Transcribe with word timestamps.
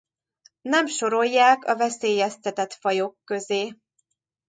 Nem 0.61 0.85
sorolják 0.87 1.65
a 1.65 1.75
veszélyeztetett 1.75 2.73
fajok 2.73 3.17
közé. 3.23 3.75